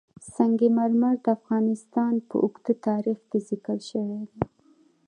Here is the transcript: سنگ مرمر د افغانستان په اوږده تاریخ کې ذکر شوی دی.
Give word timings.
سنگ 0.33 0.59
مرمر 0.77 1.15
د 1.25 1.27
افغانستان 1.37 2.13
په 2.27 2.35
اوږده 2.43 2.73
تاریخ 2.87 3.19
کې 3.29 3.39
ذکر 3.49 3.77
شوی 3.89 4.21
دی. 4.29 4.39